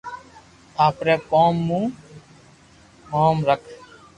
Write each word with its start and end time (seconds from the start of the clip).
آپري 0.85 1.15
ڪوم 1.31 1.53
مون 1.67 1.85
موم 3.11 3.37
رک 3.49 3.63